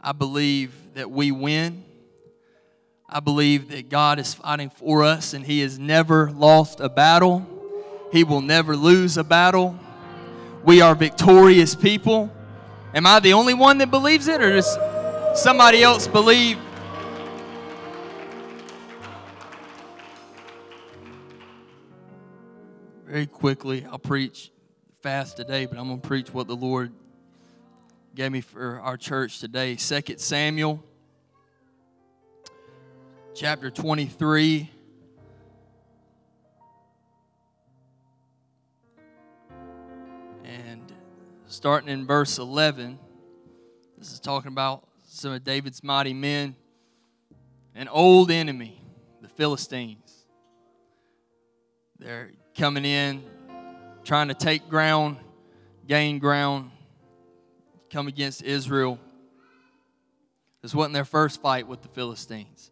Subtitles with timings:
[0.00, 1.84] I believe that we win.
[3.08, 7.46] I believe that God is fighting for us and He has never lost a battle.
[8.12, 9.78] He will never lose a battle.
[10.64, 12.32] We are victorious people.
[12.94, 14.78] Am I the only one that believes it, or does
[15.34, 16.58] somebody else believe?
[23.04, 24.50] Very quickly, I'll preach
[25.02, 26.92] fast today, but I'm going to preach what the Lord
[28.16, 29.76] gave me for our church today.
[29.76, 30.82] Second Samuel
[33.34, 34.70] chapter 23.
[40.44, 40.90] And
[41.44, 42.98] starting in verse 11,
[43.98, 46.56] this is talking about some of David's mighty men.
[47.74, 48.80] An old enemy,
[49.20, 50.24] the Philistines.
[51.98, 53.22] They're coming in,
[54.04, 55.18] trying to take ground,
[55.86, 56.70] gain ground,
[57.96, 58.98] come against Israel.
[60.60, 62.70] This wasn't their first fight with the Philistines.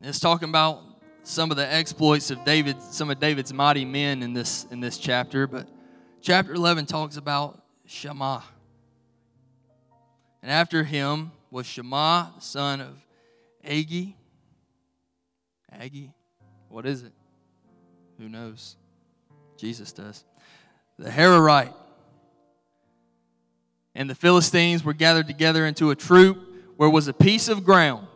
[0.00, 0.80] It's talking about
[1.22, 4.98] some of the exploits of David, some of David's mighty men in this in this
[4.98, 5.68] chapter, but
[6.20, 8.42] chapter 11 talks about Shammah.
[10.42, 12.96] And after him was Shammah, the son of
[13.64, 14.14] Agee.
[15.72, 16.10] Agee?
[16.68, 17.12] What is it?
[18.18, 18.74] Who knows?
[19.56, 20.24] Jesus does.
[20.98, 21.74] The Hararite.
[23.94, 26.38] And the Philistines were gathered together into a troop
[26.76, 28.08] where was a piece of ground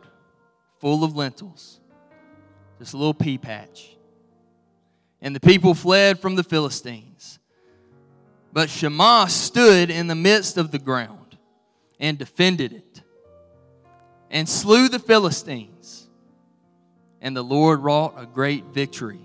[0.80, 1.80] full of lentils,
[2.78, 3.96] just a little pea patch.
[5.20, 7.38] And the people fled from the Philistines.
[8.52, 11.36] But Shammah stood in the midst of the ground
[12.00, 13.02] and defended it
[14.30, 16.08] and slew the Philistines.
[17.20, 19.20] And the Lord wrought a great victory.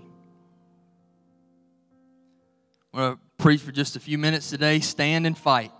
[2.92, 4.80] I'm going to preach for just a few minutes today.
[4.80, 5.72] Stand and fight.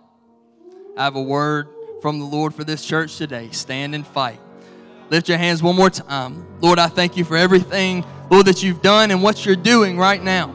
[0.96, 1.68] I have a word
[2.02, 3.48] from the Lord for this church today.
[3.50, 4.38] Stand and fight.
[5.08, 6.46] Lift your hands one more time.
[6.60, 10.22] Lord, I thank you for everything, Lord, that you've done and what you're doing right
[10.22, 10.54] now.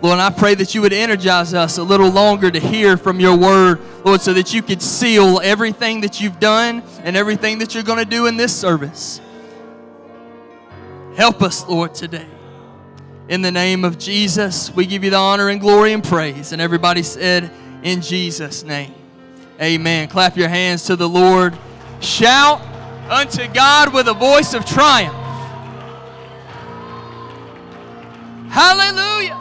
[0.00, 3.36] Lord, I pray that you would energize us a little longer to hear from your
[3.36, 7.82] word, Lord, so that you could seal everything that you've done and everything that you're
[7.82, 9.20] going to do in this service.
[11.16, 12.28] Help us, Lord, today.
[13.28, 16.52] In the name of Jesus, we give you the honor and glory and praise.
[16.52, 17.50] And everybody said,
[17.82, 18.94] in Jesus' name.
[19.60, 20.08] Amen.
[20.08, 21.58] Clap your hands to the Lord.
[22.00, 22.60] Shout
[23.10, 25.14] unto God with a voice of triumph.
[28.50, 29.36] Hallelujah.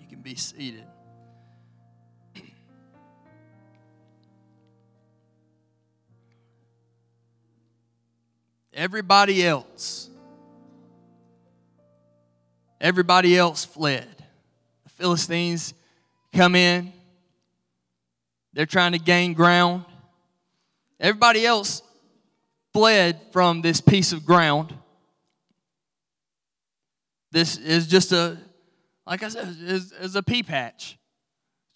[0.00, 0.82] You can be seated.
[8.74, 10.10] Everybody else,
[12.78, 14.15] everybody else fled.
[14.96, 15.74] Philistines
[16.32, 16.92] come in.
[18.52, 19.84] They're trying to gain ground.
[20.98, 21.82] Everybody else
[22.72, 24.74] fled from this piece of ground.
[27.32, 28.38] This is just a,
[29.06, 30.98] like I said, is, is a pea patch.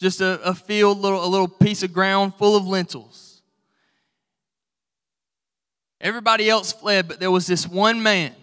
[0.00, 3.42] Just a, a field, little, a little piece of ground full of lentils.
[6.00, 8.34] Everybody else fled, but there was this one man,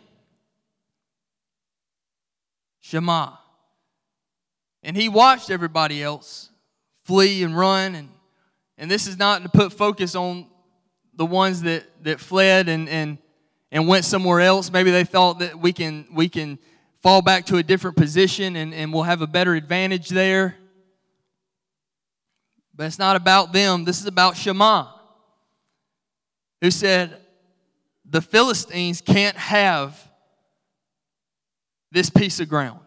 [2.82, 3.40] Shammah.
[4.84, 6.50] And he watched everybody else
[7.04, 7.96] flee and run.
[7.96, 8.10] And,
[8.78, 10.48] and this is not to put focus on
[11.16, 13.18] the ones that, that fled and, and,
[13.72, 14.72] and went somewhere else.
[14.72, 16.60] Maybe they thought that we can, we can
[17.02, 20.56] fall back to a different position and, and we'll have a better advantage there.
[22.76, 23.86] But it's not about them.
[23.86, 24.94] This is about Shammah,
[26.62, 27.18] who said,
[28.08, 30.00] The Philistines can't have
[31.92, 32.87] this piece of ground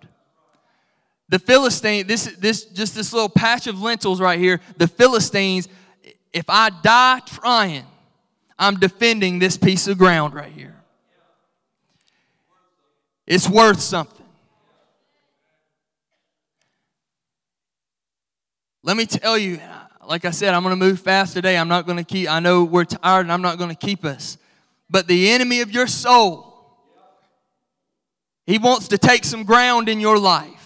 [1.31, 5.69] the Philistine, this, this, just this little patch of lentils right here, the Philistines,
[6.33, 7.87] if I die trying,
[8.59, 10.75] I'm defending this piece of ground right here.
[13.29, 14.27] It's worth something.
[18.83, 19.61] Let me tell you,
[20.05, 21.57] like I said, I'm going to move fast today.
[21.57, 24.05] I'm not going to keep, I know we're tired and I'm not going to keep
[24.05, 24.37] us.
[24.89, 26.49] But the enemy of your soul,
[28.47, 30.60] he wants to take some ground in your life.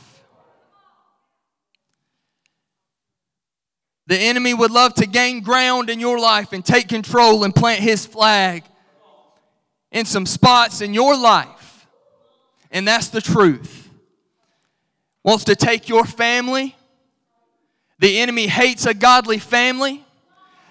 [4.07, 7.81] The enemy would love to gain ground in your life and take control and plant
[7.81, 8.65] his flag
[9.91, 11.87] in some spots in your life.
[12.71, 13.89] And that's the truth.
[15.23, 16.77] Wants to take your family.
[17.99, 20.05] The enemy hates a godly family.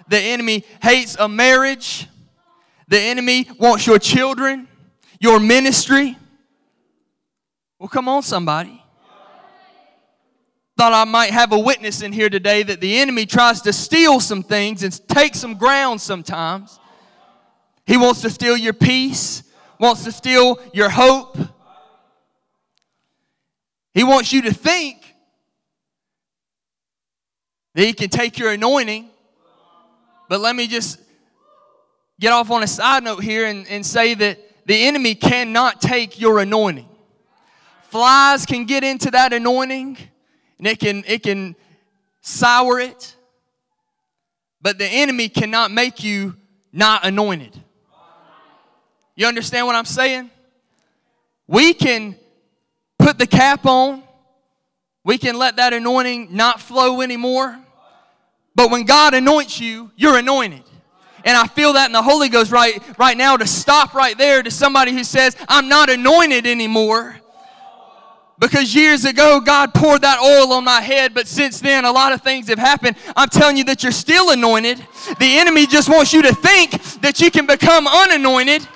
[0.10, 2.08] The enemy hates a marriage.
[2.88, 4.68] The enemy wants your children,
[5.20, 6.18] your ministry.
[7.80, 8.83] Well, come on, somebody.
[10.76, 14.20] Thought I might have a witness in here today that the enemy tries to steal
[14.20, 16.80] some things and take some ground sometimes.
[17.86, 19.44] He wants to steal your peace,
[19.80, 21.38] wants to steal your hope.
[23.94, 25.16] He wants you to think
[27.76, 29.10] that he can take your anointing.
[30.28, 31.00] But let me just
[32.20, 36.20] get off on a side note here and, and say that the enemy cannot take
[36.20, 36.90] your anointing.
[37.90, 39.98] Flies can get into that anointing
[40.58, 41.56] and it can, it can
[42.22, 43.16] sour it.
[44.62, 46.36] But the enemy cannot make you
[46.72, 47.62] not anointed.
[49.16, 50.32] You understand what I'm saying?
[51.48, 52.16] We can
[52.98, 54.04] put the cap on,
[55.04, 57.60] we can let that anointing not flow anymore.
[58.56, 60.64] But when God anoints you, you're anointed.
[61.26, 64.44] And I feel that in the Holy Ghost right, right now to stop right there
[64.44, 67.20] to somebody who says, I'm not anointed anymore.
[68.44, 72.12] Because years ago, God poured that oil on my head, but since then, a lot
[72.12, 72.98] of things have happened.
[73.16, 74.86] I'm telling you that you're still anointed.
[75.18, 78.68] The enemy just wants you to think that you can become unanointed.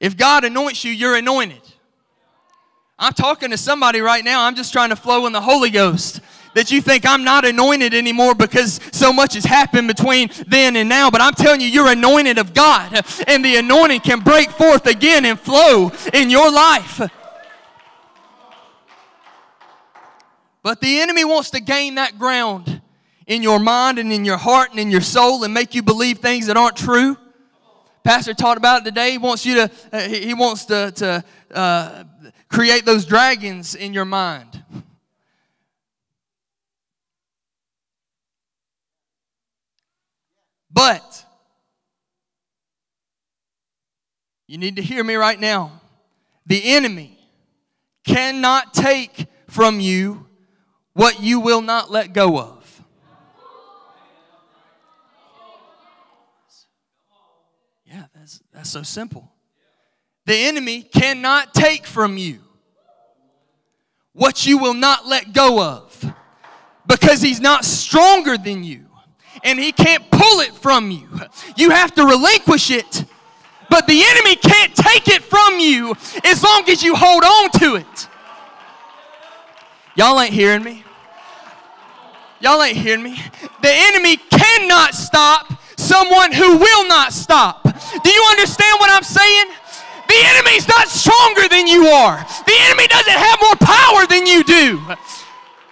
[0.00, 1.60] If God anoints you, you're anointed.
[2.98, 4.46] I'm talking to somebody right now.
[4.46, 6.22] I'm just trying to flow in the Holy Ghost.
[6.56, 10.88] That you think I'm not anointed anymore because so much has happened between then and
[10.88, 11.10] now.
[11.10, 12.98] But I'm telling you, you're anointed of God.
[13.28, 17.02] And the anointing can break forth again and flow in your life.
[20.62, 22.80] But the enemy wants to gain that ground
[23.26, 26.20] in your mind and in your heart and in your soul and make you believe
[26.20, 27.18] things that aren't true.
[28.02, 29.10] Pastor taught about it today.
[29.10, 32.04] He wants you to, uh, he wants to, to uh,
[32.48, 34.62] create those dragons in your mind.
[40.76, 41.24] But
[44.46, 45.80] you need to hear me right now.
[46.44, 47.18] The enemy
[48.06, 50.26] cannot take from you
[50.92, 52.82] what you will not let go of.
[57.86, 59.32] Yeah, that's, that's so simple.
[60.26, 62.40] The enemy cannot take from you
[64.12, 66.14] what you will not let go of
[66.86, 68.85] because he's not stronger than you
[69.42, 71.08] and he can't pull it from you.
[71.56, 73.04] You have to relinquish it.
[73.68, 75.94] But the enemy can't take it from you
[76.24, 78.08] as long as you hold on to it.
[79.96, 80.84] Y'all ain't hearing me.
[82.40, 83.18] Y'all ain't hearing me.
[83.62, 87.62] The enemy cannot stop someone who will not stop.
[87.62, 89.46] Do you understand what I'm saying?
[90.08, 92.18] The enemy's not stronger than you are.
[92.46, 94.80] The enemy doesn't have more power than you do.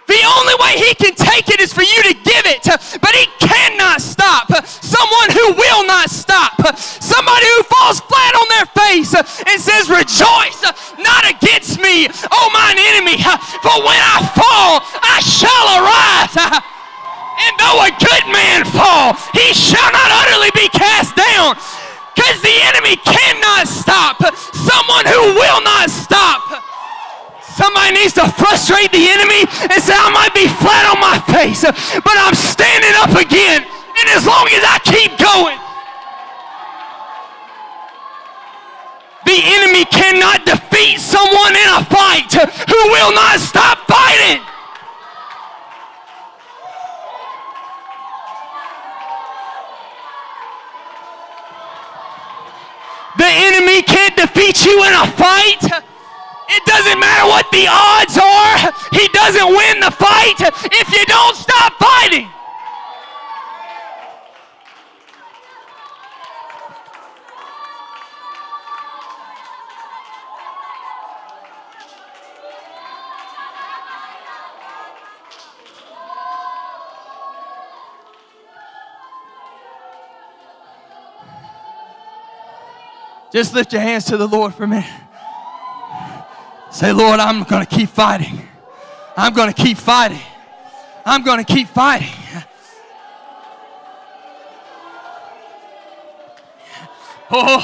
[0.07, 2.65] The only way he can take it is for you to give it,
[3.01, 4.53] but he cannot stop.
[4.65, 6.61] Someone who will not stop.
[6.77, 10.61] Somebody who falls flat on their face and says, Rejoice
[11.01, 13.17] not against me, O mine enemy,
[13.65, 16.35] for when I fall, I shall arise.
[17.35, 21.57] And though a good man fall, he shall not utterly be cast down
[22.15, 24.17] because the enemy cannot stop
[24.53, 26.64] someone who will not stop.
[27.55, 31.63] Somebody needs to frustrate the enemy and say, I might be flat on my face,
[31.63, 33.63] but I'm standing up again.
[33.63, 35.55] And as long as I keep going,
[39.23, 42.27] the enemy cannot defeat someone in a fight
[42.67, 44.43] who will not stop fighting.
[53.15, 55.94] The enemy can't defeat you in a fight.
[56.49, 58.73] It doesn't matter what the odds are.
[58.91, 60.39] He doesn't win the fight
[60.71, 62.29] if you don't stop fighting.
[83.35, 85.04] Just lift your hands to the Lord for minute.
[86.75, 88.49] Say, Lord, I'm going to keep fighting.
[89.15, 90.19] I'm going to keep fighting.
[91.05, 92.09] I'm going to keep fighting.
[97.31, 97.57] Oh,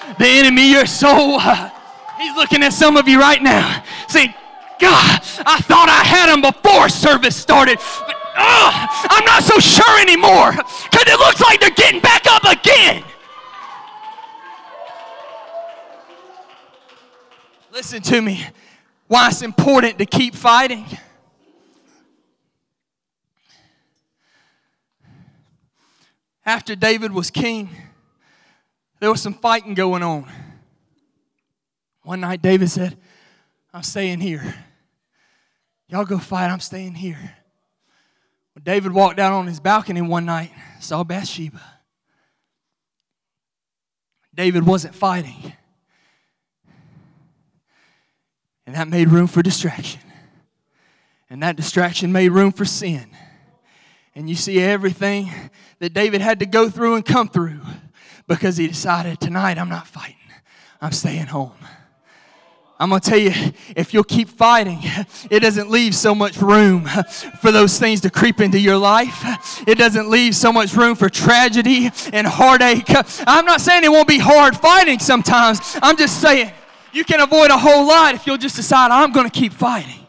[0.18, 1.36] the enemy, you're so.
[1.38, 1.68] Uh,
[2.18, 4.32] he's looking at some of you right now saying,
[4.80, 10.00] God, I thought I had him before service started, but uh, I'm not so sure
[10.00, 13.04] anymore because it looks like they're getting back up again.
[17.72, 18.46] Listen to me.
[19.06, 20.84] Why it's important to keep fighting.
[26.44, 27.70] After David was king,
[29.00, 30.30] there was some fighting going on.
[32.02, 32.98] One night, David said,
[33.72, 34.54] I'm staying here.
[35.88, 37.36] Y'all go fight, I'm staying here.
[38.52, 41.62] When David walked out on his balcony one night, saw Bathsheba.
[44.34, 45.54] David wasn't fighting.
[48.72, 50.00] And that made room for distraction.
[51.28, 53.06] And that distraction made room for sin.
[54.14, 55.30] And you see everything
[55.80, 57.60] that David had to go through and come through
[58.26, 60.16] because he decided tonight I'm not fighting,
[60.80, 61.52] I'm staying home.
[62.80, 63.32] I'm going to tell you,
[63.76, 64.78] if you'll keep fighting,
[65.30, 66.86] it doesn't leave so much room
[67.42, 69.62] for those things to creep into your life.
[69.68, 72.86] It doesn't leave so much room for tragedy and heartache.
[73.26, 75.60] I'm not saying it won't be hard fighting sometimes.
[75.82, 76.52] I'm just saying
[76.92, 80.06] you can avoid a whole lot if you'll just decide, I'm going to keep fighting.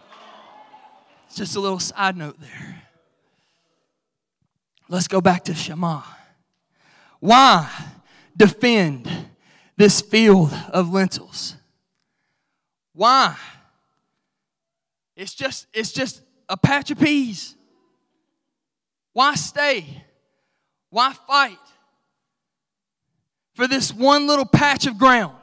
[1.28, 2.84] It's just a little side note there.
[4.90, 6.04] Let's go back to Shammah.
[7.20, 7.70] Why
[8.36, 9.10] defend
[9.78, 11.56] this field of lentils?
[12.94, 13.36] Why?
[15.16, 17.56] It's just it's just a patch of peas.
[19.14, 19.86] Why stay?
[20.90, 21.58] Why fight
[23.56, 25.43] for this one little patch of ground?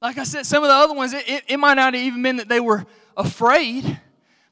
[0.00, 2.22] Like I said, some of the other ones, it, it, it might not have even
[2.22, 2.86] been that they were
[3.16, 4.00] afraid.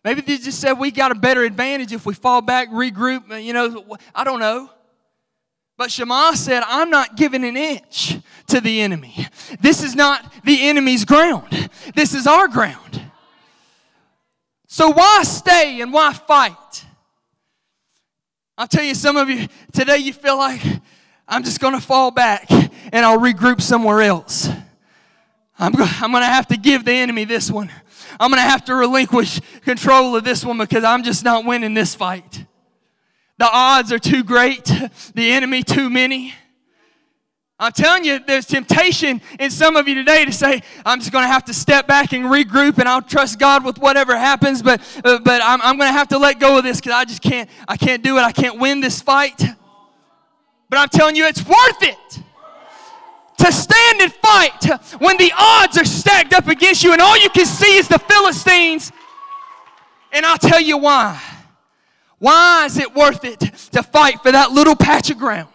[0.02, 3.52] Maybe they just said we got a better advantage if we fall back, regroup, you
[3.52, 4.70] know, I don't know.
[5.76, 8.16] But Shammah said, I'm not giving an inch
[8.48, 9.26] to the enemy.
[9.60, 13.02] This is not the enemy's ground, this is our ground.
[14.68, 16.84] So why stay and why fight?
[18.58, 20.60] I'll tell you, some of you today you feel like
[21.28, 24.48] I'm just going to fall back and I'll regroup somewhere else.
[25.58, 27.70] I'm, I'm going to have to give the enemy this one.
[28.20, 31.74] I'm going to have to relinquish control of this one because I'm just not winning
[31.74, 32.44] this fight.
[33.38, 34.64] The odds are too great,
[35.14, 36.34] the enemy too many.
[37.58, 41.24] I'm telling you, there's temptation in some of you today to say, I'm just going
[41.24, 44.80] to have to step back and regroup and I'll trust God with whatever happens, but,
[45.04, 47.22] uh, but I'm, I'm going to have to let go of this because I just
[47.22, 48.20] can't, I can't do it.
[48.20, 49.42] I can't win this fight.
[50.68, 52.22] But I'm telling you, it's worth it
[53.38, 54.64] to stand and fight
[55.00, 57.98] when the odds are stacked up against you and all you can see is the
[57.98, 58.92] Philistines.
[60.12, 61.20] And I'll tell you why.
[62.18, 65.50] Why is it worth it to fight for that little patch of ground?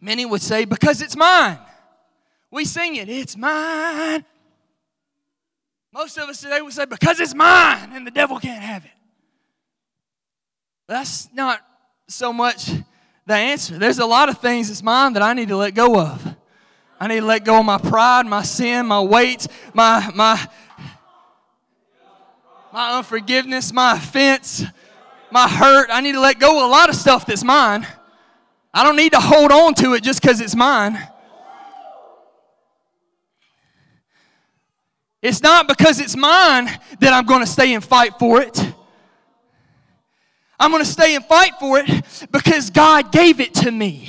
[0.00, 1.58] Many would say, because it's mine.
[2.50, 4.24] We sing it, it's mine.
[5.92, 8.90] Most of us today would say, because it's mine and the devil can't have it.
[10.86, 11.60] That's not
[12.06, 12.70] so much
[13.28, 13.78] the answer.
[13.78, 16.34] There's a lot of things that's mine that I need to let go of.
[16.98, 20.48] I need to let go of my pride, my sin, my weight, my, my,
[22.72, 24.64] my unforgiveness, my offense,
[25.30, 25.90] my hurt.
[25.92, 27.86] I need to let go of a lot of stuff that's mine.
[28.72, 30.98] I don't need to hold on to it just because it's mine.
[35.20, 36.64] It's not because it's mine
[37.00, 38.72] that I'm going to stay and fight for it.
[40.60, 44.08] I'm going to stay and fight for it because God gave it to me.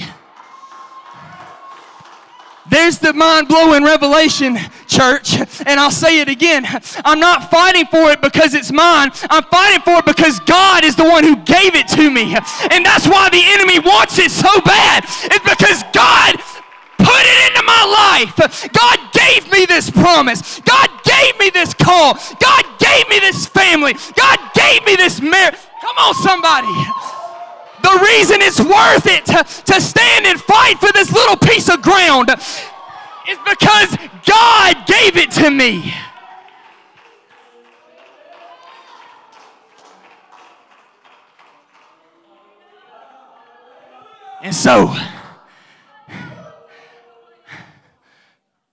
[2.70, 5.38] There's the mind blowing revelation, church.
[5.66, 6.66] And I'll say it again.
[7.04, 9.10] I'm not fighting for it because it's mine.
[9.30, 12.36] I'm fighting for it because God is the one who gave it to me.
[12.72, 15.04] And that's why the enemy wants it so bad.
[15.04, 16.36] It's because God
[17.00, 18.36] put it into my life.
[18.72, 20.60] God gave me this promise.
[20.62, 22.14] God gave me this call.
[22.40, 23.94] God gave me this family.
[24.16, 25.60] God gave me this marriage.
[25.82, 26.74] Come on, somebody.
[27.82, 31.82] The reason it's worth it to, to stand and fight for this little piece of
[31.82, 35.94] ground is because God gave it to me.
[44.42, 44.96] And so,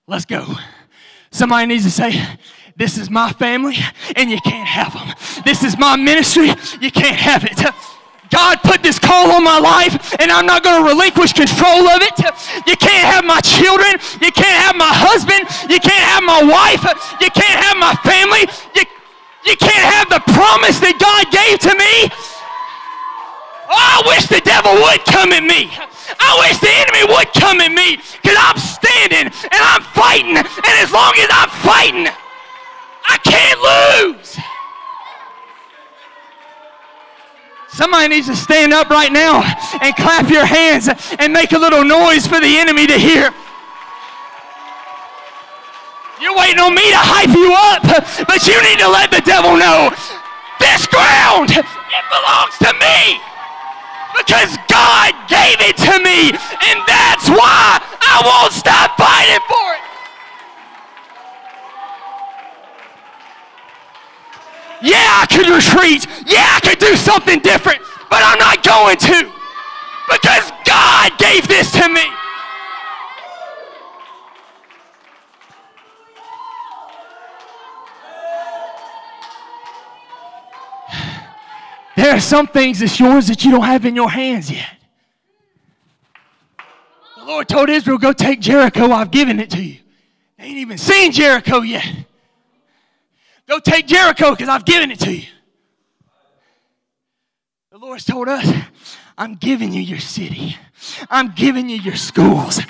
[0.07, 0.55] let's go.
[1.31, 2.23] Somebody needs to say,
[2.77, 3.77] This is my family,
[4.15, 5.15] and you can't have them.
[5.45, 6.49] This is my ministry,
[6.81, 7.61] you can't have it.
[8.31, 12.03] God put this call on my life and I'm not going to relinquish control of
[12.03, 12.19] it.
[12.67, 13.95] You can't have my children.
[14.21, 15.47] You can't have my husband.
[15.71, 16.83] You can't have my wife.
[17.23, 18.51] You can't have my family.
[18.75, 18.83] You,
[19.47, 22.11] you can't have the promise that God gave to me.
[23.71, 25.71] Oh, I wish the devil would come at me.
[26.19, 30.37] I wish the enemy would come at me because I'm standing and I'm fighting.
[30.37, 32.07] And as long as I'm fighting,
[33.09, 34.39] I can't lose.
[37.69, 39.45] Somebody needs to stand up right now
[39.83, 43.35] and clap your hands and make a little noise for the enemy to hear.
[46.21, 47.85] You're waiting on me to hype you up,
[48.27, 49.93] but you need to let the devil know
[50.59, 53.21] this ground, it belongs to me
[54.17, 59.85] because God gave it to me, and that's why I won't stop fighting for it.
[64.83, 66.07] Yeah, I could retreat.
[66.27, 67.81] Yeah, I could do something different,
[68.11, 69.33] but I'm not going to
[70.11, 72.16] because God gave this to me.
[82.17, 84.71] There are some things that's yours that you don't have in your hands yet.
[87.19, 89.81] The Lord told Israel, Go take Jericho, I've given it to you.
[90.39, 91.85] They ain't even seen Jericho yet.
[93.47, 95.27] Go take Jericho because I've given it to you.
[97.71, 98.51] The Lord's told us,
[99.19, 100.57] I'm giving you your city.
[101.11, 102.63] I'm giving you your schools.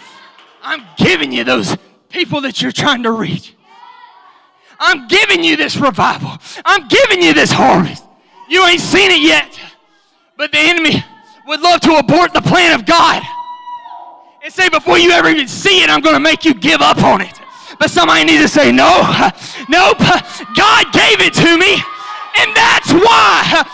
[0.60, 1.76] I'm giving you those
[2.08, 3.54] people that you're trying to reach.
[4.80, 6.32] I'm giving you this revival.
[6.64, 8.05] I'm giving you this harvest.
[8.48, 9.58] You ain't seen it yet.
[10.36, 11.02] But the enemy
[11.46, 13.22] would love to abort the plan of God
[14.42, 17.02] and say, before you ever even see it, I'm going to make you give up
[17.02, 17.40] on it.
[17.78, 19.02] But somebody needs to say, no,
[19.68, 21.74] nope, God gave it to me,
[22.38, 23.64] and that's why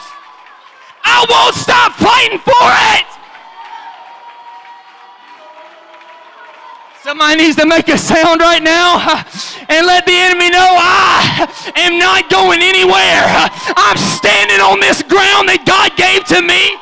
[1.04, 3.11] I won't stop fighting for it.
[7.02, 9.24] Somebody needs to make a sound right now uh,
[9.68, 13.26] and let the enemy know I am not going anywhere.
[13.74, 16.78] I'm standing on this ground that God gave to me.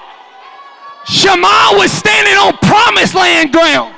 [1.09, 3.97] Shammah was standing on promised land ground.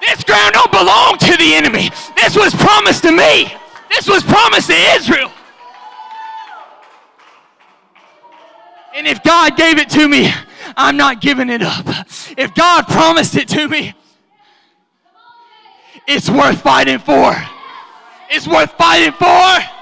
[0.00, 1.92] This ground don't belong to the enemy.
[2.16, 3.52] This was promised to me.
[3.92, 5.30] This was promised to Israel.
[8.96, 10.32] And if God gave it to me,
[10.74, 11.84] I'm not giving it up.
[12.32, 13.92] If God promised it to me,
[16.06, 17.34] it's worth fighting for.
[18.30, 19.74] It's worth fighting for.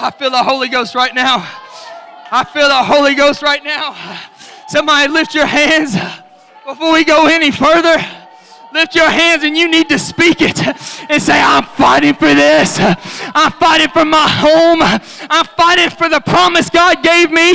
[0.00, 1.38] I feel the Holy Ghost right now.
[2.30, 3.96] I feel the Holy Ghost right now.
[4.68, 5.96] Somebody lift your hands
[6.66, 7.96] before we go any further.
[8.72, 10.60] Lift your hands and you need to speak it
[11.10, 12.76] and say, I'm fighting for this.
[13.34, 14.82] I'm fighting for my home.
[14.82, 17.52] I'm fighting for the promise God gave me.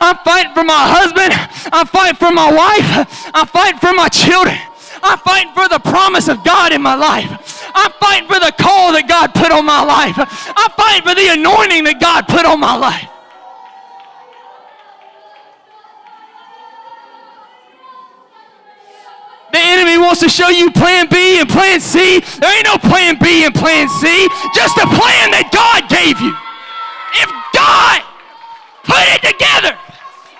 [0.00, 1.32] I'm fighting for my husband.
[1.72, 3.30] I'm fighting for my wife.
[3.32, 4.58] I'm fighting for my children.
[5.02, 7.70] I'm fighting for the promise of God in my life.
[7.74, 10.16] I'm fighting for the call that God put on my life.
[10.18, 13.08] I'm fighting for the anointing that God put on my life.
[20.06, 22.20] Wants to show you plan B and plan C.
[22.38, 24.06] There ain't no plan B and plan C,
[24.54, 26.30] just a plan that God gave you.
[27.18, 28.06] If God
[28.86, 29.74] put it together,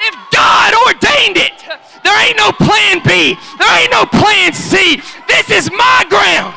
[0.07, 1.66] if God ordained it,
[2.07, 5.02] there ain't no plan B, there ain't no plan C.
[5.26, 6.55] This is my ground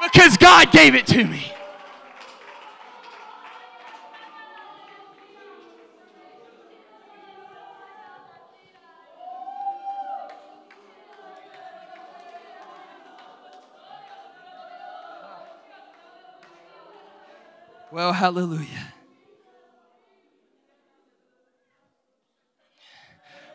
[0.00, 1.45] because God gave it to me.
[18.06, 18.94] Well, hallelujah.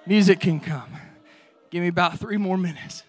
[0.06, 0.92] Music can come.
[1.70, 3.04] Give me about three more minutes.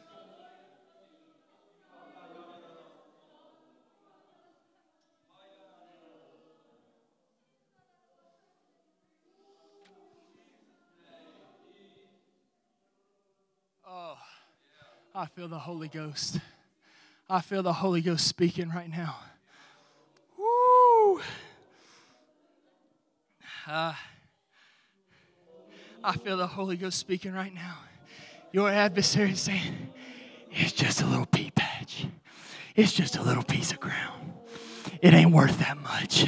[13.84, 14.16] Oh,
[15.12, 16.38] I feel the Holy Ghost.
[17.28, 19.16] I feel the Holy Ghost speaking right now.
[23.66, 23.94] Uh,
[26.02, 27.78] I feel the Holy Ghost speaking right now.
[28.50, 29.92] Your adversary is saying,
[30.50, 32.06] It's just a little pea patch,
[32.74, 34.32] it's just a little piece of ground.
[35.00, 36.26] It ain't worth that much.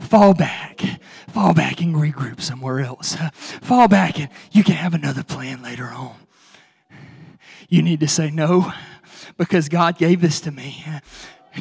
[0.00, 0.82] Fall back.
[1.28, 3.16] Fall back and regroup somewhere else.
[3.34, 6.14] Fall back and you can have another plan later on.
[7.68, 8.72] You need to say no
[9.38, 10.84] because God gave this to me.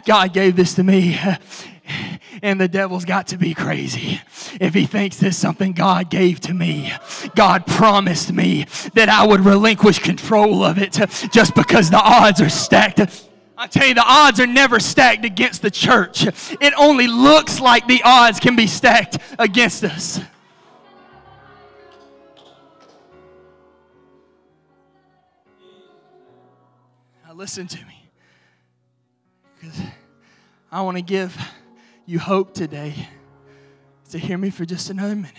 [0.05, 1.17] God gave this to me
[2.41, 4.21] and the devil's got to be crazy
[4.59, 6.93] if he thinks this something God gave to me.
[7.35, 10.93] God promised me that I would relinquish control of it
[11.31, 12.99] just because the odds are stacked.
[13.57, 16.25] I tell you, the odds are never stacked against the church.
[16.27, 20.19] It only looks like the odds can be stacked against us.
[27.25, 28.09] Now, listen to me.
[29.57, 29.79] Because
[30.69, 31.37] I want to give
[32.05, 33.07] you hope today
[34.11, 35.33] to hear me for just another minute.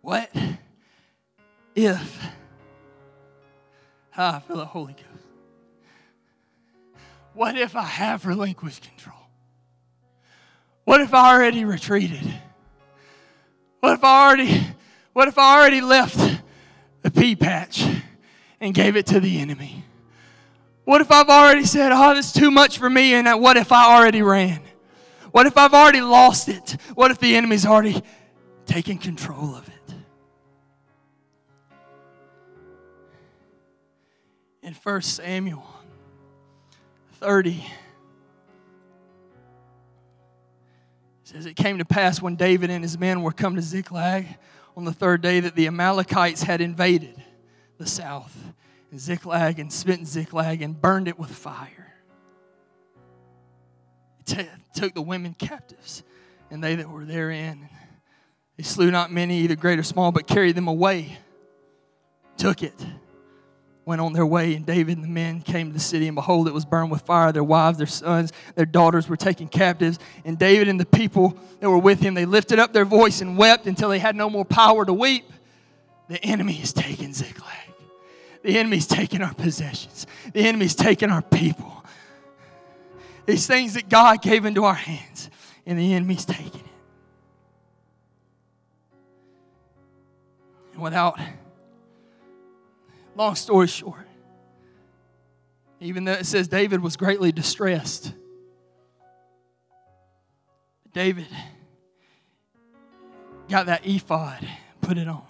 [0.00, 0.30] What
[1.74, 2.24] if
[4.16, 5.06] ah, I feel the Holy Ghost?
[7.34, 9.16] What if I have relinquished control?
[10.84, 12.34] What if I already retreated?
[13.80, 14.66] What if I already
[15.12, 16.42] what if I already left
[17.02, 17.84] the pea patch
[18.60, 19.84] and gave it to the enemy?
[20.88, 23.72] What if I've already said, oh, this is too much for me, and what if
[23.72, 24.62] I already ran?
[25.32, 26.78] What if I've already lost it?
[26.94, 28.02] What if the enemy's already
[28.64, 29.94] taken control of it?
[34.62, 35.66] In 1 Samuel
[37.16, 37.66] 30,
[41.24, 44.26] says it came to pass when David and his men were come to Ziklag
[44.74, 47.22] on the third day that the Amalekites had invaded
[47.76, 48.34] the south
[48.90, 51.94] and Ziklag and smitten Ziklag and burned it with fire.
[54.24, 56.02] T- took the women captives
[56.50, 57.68] and they that were therein.
[58.56, 61.18] They slew not many, either great or small, but carried them away.
[62.36, 62.74] Took it
[63.88, 66.46] went on their way, and David and the men came to the city, and behold,
[66.46, 67.32] it was burned with fire.
[67.32, 69.98] Their wives, their sons, their daughters were taken captives.
[70.26, 73.38] And David and the people that were with him, they lifted up their voice and
[73.38, 75.24] wept until they had no more power to weep.
[76.10, 77.67] The enemy is taking Ziklag.
[78.42, 80.06] The enemy's taking our possessions.
[80.32, 81.84] The enemy's taking our people.
[83.26, 85.28] These things that God gave into our hands,
[85.66, 86.66] and the enemy's taking it.
[90.72, 91.18] And without
[93.18, 94.06] Long story short,
[95.80, 98.12] even though it says David was greatly distressed,
[100.92, 101.26] David
[103.48, 104.46] got that ephod,
[104.80, 105.26] put it on.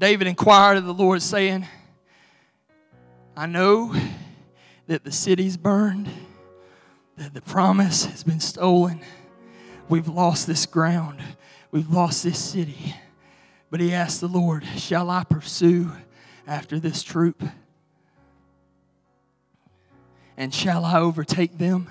[0.00, 1.66] David inquired of the Lord, saying,
[3.36, 3.94] I know
[4.86, 6.08] that the city's burned,
[7.18, 9.02] that the promise has been stolen.
[9.90, 11.20] We've lost this ground,
[11.70, 12.96] we've lost this city.
[13.70, 15.92] But he asked the Lord, Shall I pursue
[16.46, 17.44] after this troop?
[20.34, 21.90] And shall I overtake them?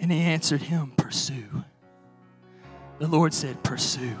[0.00, 1.62] And he answered him, Pursue.
[2.98, 4.18] The Lord said, Pursue.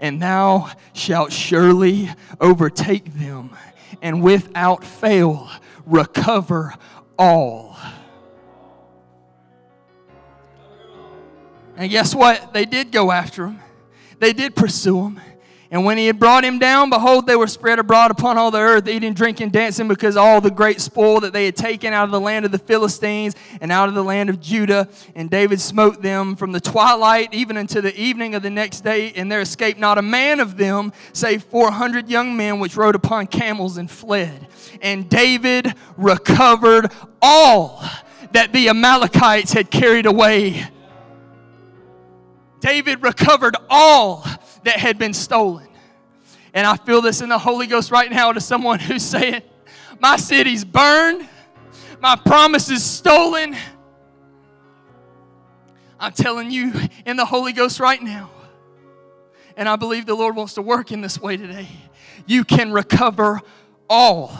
[0.00, 2.10] And thou shalt surely
[2.40, 3.50] overtake them,
[4.02, 5.48] and without fail
[5.86, 6.74] recover
[7.18, 7.78] all.
[11.76, 12.52] And guess what?
[12.52, 13.60] They did go after him
[14.20, 15.20] they did pursue him.
[15.72, 18.58] And when he had brought him down, behold, they were spread abroad upon all the
[18.58, 22.10] earth, eating, drinking, dancing, because all the great spoil that they had taken out of
[22.10, 24.88] the land of the Philistines and out of the land of Judah.
[25.14, 29.12] And David smote them from the twilight even unto the evening of the next day,
[29.14, 32.96] and there escaped not a man of them, save four hundred young men which rode
[32.96, 34.48] upon camels and fled.
[34.82, 36.90] And David recovered
[37.22, 37.84] all
[38.32, 40.68] that the Amalekites had carried away
[42.60, 44.24] David recovered all
[44.64, 45.68] that had been stolen.
[46.52, 49.42] And I feel this in the Holy Ghost right now to someone who's saying,
[50.00, 51.28] My city's burned,
[52.00, 53.56] my promise is stolen.
[55.98, 56.72] I'm telling you
[57.04, 58.30] in the Holy Ghost right now,
[59.56, 61.68] and I believe the Lord wants to work in this way today.
[62.26, 63.40] You can recover
[63.88, 64.32] all.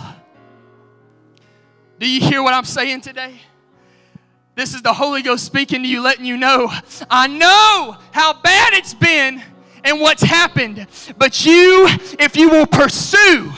[1.99, 3.35] Do you hear what I'm saying today?
[4.55, 6.73] This is the Holy Ghost speaking to you, letting you know,
[7.11, 9.43] I know how bad it's been
[9.85, 10.87] and what's happened.
[11.19, 11.87] But you,
[12.19, 13.53] if you will pursue,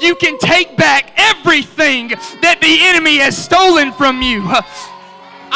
[0.00, 2.08] you can take back everything
[2.42, 4.42] that the enemy has stolen from you.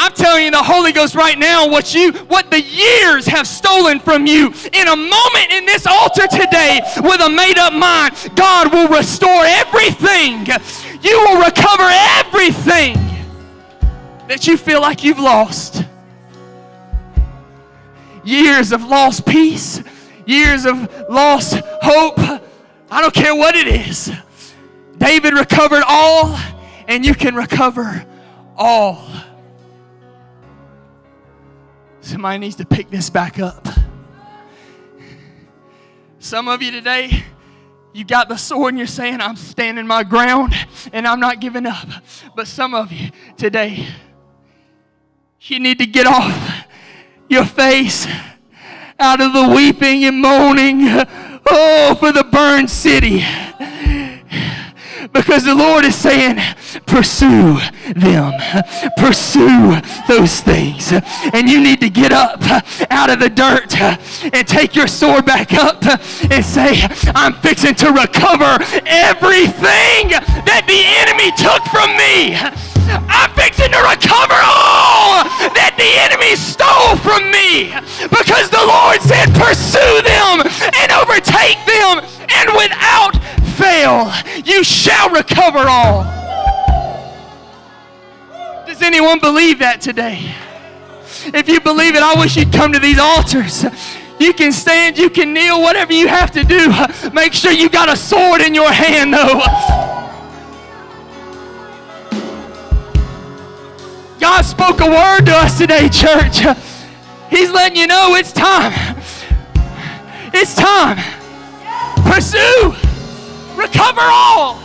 [0.01, 3.99] I'm telling you the Holy Ghost right now what you what the years have stolen
[3.99, 8.71] from you in a moment in this altar today with a made up mind God
[8.71, 10.47] will restore everything
[11.01, 12.95] you will recover everything
[14.29, 15.83] that you feel like you've lost.
[18.23, 19.81] Years of lost peace,
[20.29, 22.19] years of lost hope.
[22.91, 24.11] I don't care what it is.
[24.97, 26.37] David recovered all,
[26.87, 28.05] and you can recover
[28.55, 29.07] all.
[32.01, 33.67] Somebody needs to pick this back up.
[36.19, 37.23] Some of you today,
[37.93, 40.53] you got the sword and you're saying, I'm standing my ground
[40.91, 41.87] and I'm not giving up.
[42.35, 43.87] But some of you today,
[45.41, 46.65] you need to get off
[47.29, 48.05] your face
[48.99, 51.05] out of the weeping and moaning.
[51.49, 53.23] Oh, for the burned city.
[55.13, 56.37] Because the Lord is saying,
[56.85, 57.57] pursue
[57.95, 58.33] them,
[58.97, 60.91] pursue those things.
[61.33, 62.41] And you need to get up
[62.91, 65.83] out of the dirt and take your sword back up
[66.29, 66.81] and say,
[67.15, 70.11] I'm fixing to recover everything
[70.45, 72.68] that the enemy took from me.
[72.89, 75.23] I'm fixing to recover all
[75.53, 77.73] that the enemy stole from me
[78.09, 80.41] because the Lord said, Pursue them
[80.73, 83.13] and overtake them, and without
[83.55, 84.11] fail,
[84.43, 86.03] you shall recover all.
[88.65, 90.33] Does anyone believe that today?
[91.33, 93.65] If you believe it, I wish you'd come to these altars.
[94.19, 96.73] You can stand, you can kneel, whatever you have to do.
[97.13, 99.39] Make sure you got a sword in your hand, though.
[104.19, 106.39] God spoke a word to us today, church.
[107.29, 108.73] He's letting you know it's time.
[110.33, 110.97] It's time.
[112.03, 112.75] Pursue.
[113.55, 114.59] Recover all.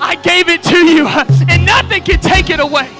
[0.00, 1.06] I gave it to you,
[1.48, 2.90] and nothing can take it away.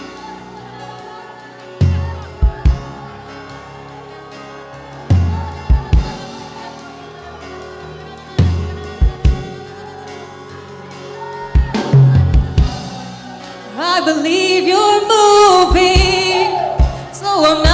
[13.96, 16.50] I believe you're moving,
[17.14, 17.73] so I'm not.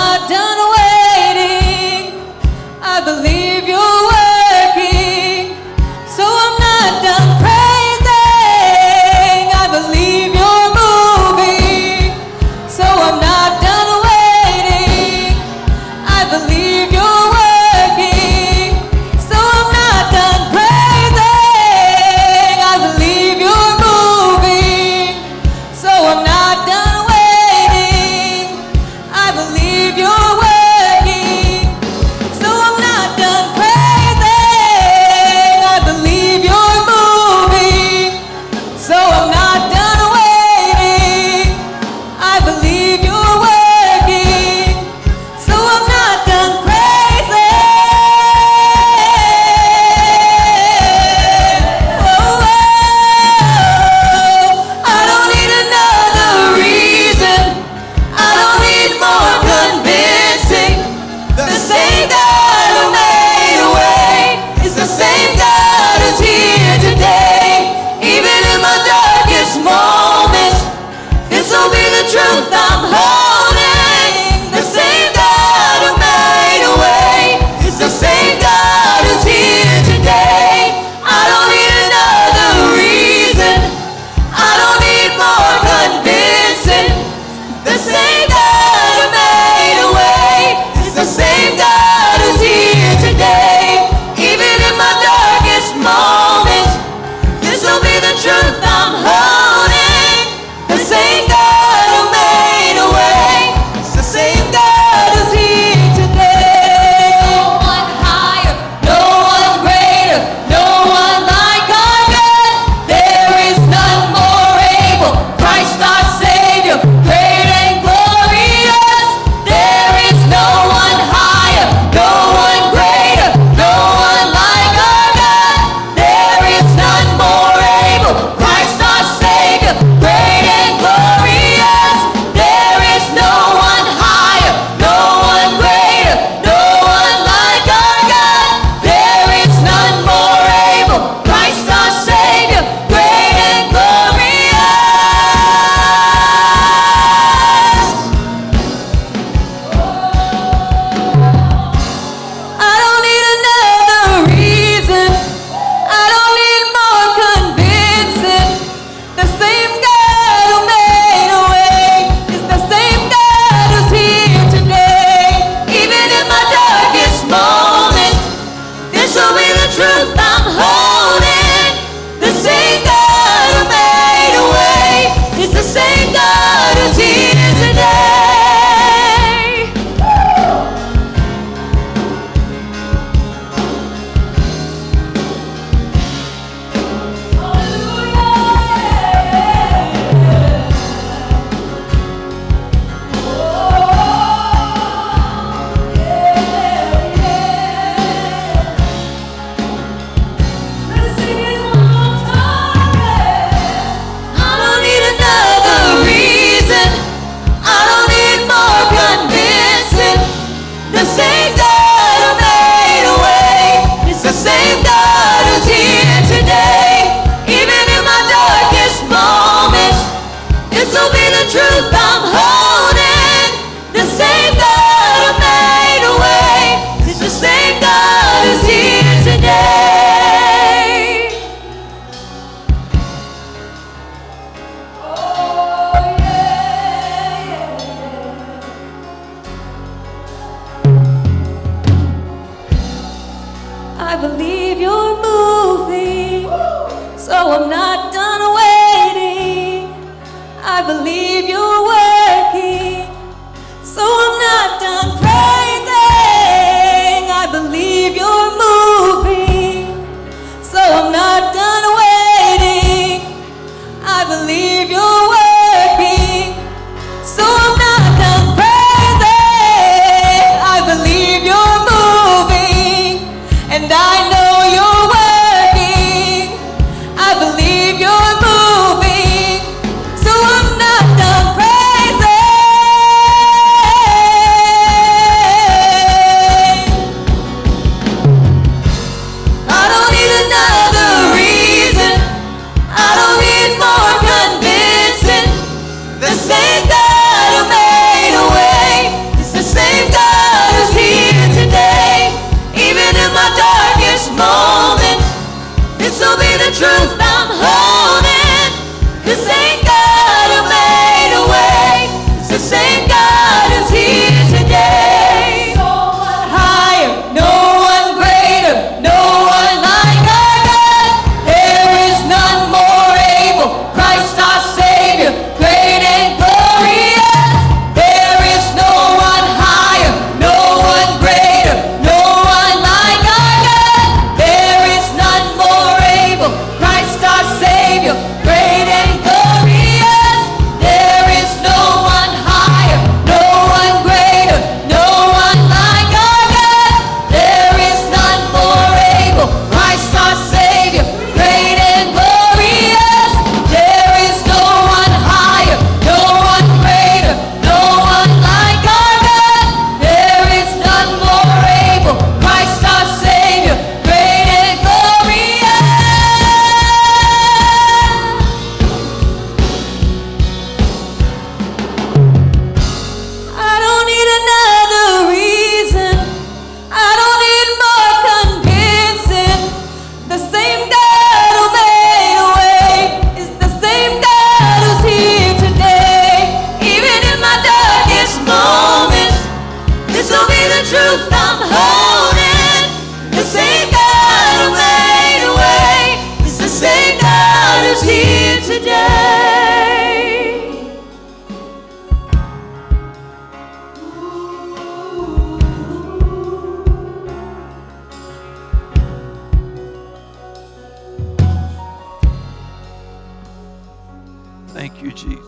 [414.80, 415.46] Thank you, Jesus.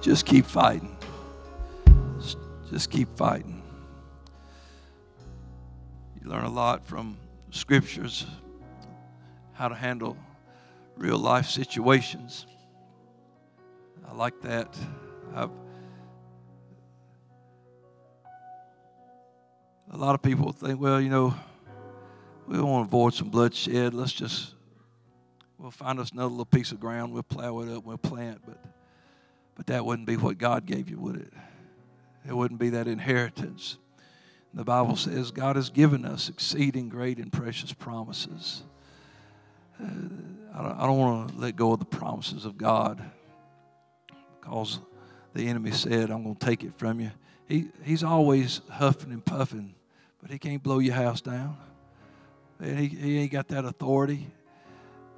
[0.00, 0.96] Just keep fighting.
[2.70, 3.64] Just keep fighting.
[6.22, 7.16] You learn a lot from
[7.50, 8.26] scriptures
[9.54, 10.16] how to handle
[10.96, 12.46] real life situations.
[14.08, 14.72] I like that.
[15.34, 15.50] I've,
[19.90, 21.34] a lot of people think, well, you know,
[22.46, 23.94] we want to avoid some bloodshed.
[23.94, 24.54] Let's just,
[25.60, 27.12] we'll find us another little piece of ground.
[27.12, 27.84] We'll plow it up.
[27.84, 28.40] We'll plant.
[28.46, 28.58] But,
[29.54, 31.32] but that wouldn't be what God gave you, would it?
[32.26, 33.76] It wouldn't be that inheritance.
[34.52, 38.62] The Bible says God has given us exceeding great and precious promises.
[39.80, 39.86] Uh,
[40.54, 43.02] I don't, don't want to let go of the promises of God
[44.40, 44.80] because
[45.34, 47.12] the enemy said, I'm going to take it from you.
[47.48, 49.74] He, he's always huffing and puffing,
[50.20, 51.56] but he can't blow your house down.
[52.62, 54.26] He, he ain't got that authority.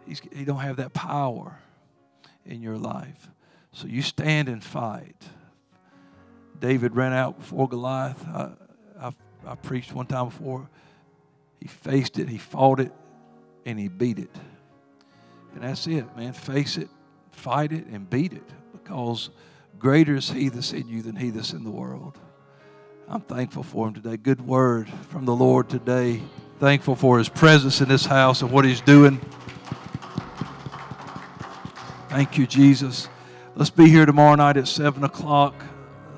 [0.07, 1.59] He's, he don't have that power
[2.45, 3.29] in your life.
[3.73, 5.17] So you stand and fight.
[6.59, 8.25] David ran out before Goliath.
[8.29, 8.51] I,
[9.01, 9.13] I,
[9.47, 10.69] I preached one time before.
[11.61, 12.93] He faced it, he fought it,
[13.65, 14.35] and he beat it.
[15.55, 16.33] And that's it, man.
[16.33, 16.89] Face it,
[17.31, 19.31] fight it, and beat it because
[19.79, 22.19] greater is he that's in you than he that's in the world.
[23.09, 24.17] I'm thankful for him today.
[24.17, 26.23] Good word from the Lord today.
[26.59, 29.21] Thankful for his presence in this house and what he's doing.
[32.13, 33.09] Thank you, Jesus.
[33.57, 35.55] Let's be here tomorrow night at 7 o'clock.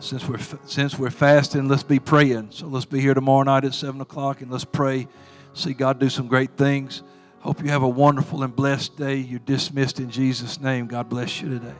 [0.00, 2.48] Since we're, since we're fasting, let's be praying.
[2.50, 5.06] So let's be here tomorrow night at 7 o'clock and let's pray.
[5.52, 7.04] See God do some great things.
[7.42, 9.18] Hope you have a wonderful and blessed day.
[9.18, 10.88] You're dismissed in Jesus' name.
[10.88, 11.76] God bless you today.